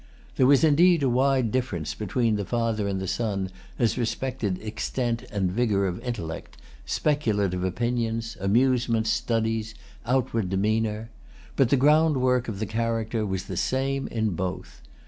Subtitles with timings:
[0.35, 5.25] There was indeed a wide difference between the father and the son as respected extent
[5.31, 11.11] and vigor of intellect, speculative opinions, amusements, studies, outward demeanor.
[11.55, 14.81] But the groundwork of the character was the same in both.